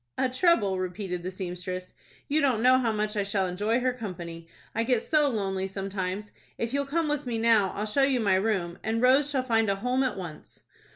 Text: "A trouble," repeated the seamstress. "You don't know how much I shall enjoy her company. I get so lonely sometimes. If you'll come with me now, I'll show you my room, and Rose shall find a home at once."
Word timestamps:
"A 0.17 0.27
trouble," 0.29 0.79
repeated 0.79 1.21
the 1.21 1.29
seamstress. 1.29 1.93
"You 2.27 2.41
don't 2.41 2.63
know 2.63 2.79
how 2.79 2.91
much 2.91 3.15
I 3.15 3.21
shall 3.21 3.45
enjoy 3.45 3.79
her 3.81 3.93
company. 3.93 4.47
I 4.73 4.83
get 4.83 5.03
so 5.03 5.29
lonely 5.29 5.67
sometimes. 5.67 6.31
If 6.57 6.73
you'll 6.73 6.87
come 6.87 7.07
with 7.07 7.27
me 7.27 7.37
now, 7.37 7.69
I'll 7.75 7.85
show 7.85 8.01
you 8.01 8.19
my 8.19 8.33
room, 8.33 8.79
and 8.83 8.99
Rose 8.99 9.29
shall 9.29 9.43
find 9.43 9.69
a 9.69 9.75
home 9.75 10.01
at 10.01 10.17
once." 10.17 10.63